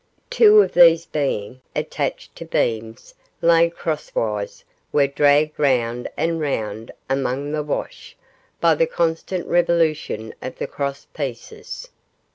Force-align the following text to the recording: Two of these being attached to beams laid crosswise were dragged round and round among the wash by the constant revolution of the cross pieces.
Two 0.31 0.61
of 0.63 0.73
these 0.73 1.05
being 1.05 1.61
attached 1.75 2.35
to 2.35 2.43
beams 2.43 3.13
laid 3.39 3.75
crosswise 3.75 4.63
were 4.91 5.05
dragged 5.05 5.59
round 5.59 6.09
and 6.17 6.41
round 6.41 6.91
among 7.07 7.51
the 7.51 7.61
wash 7.61 8.17
by 8.59 8.73
the 8.73 8.87
constant 8.87 9.45
revolution 9.45 10.33
of 10.41 10.57
the 10.57 10.65
cross 10.65 11.05
pieces. 11.13 11.89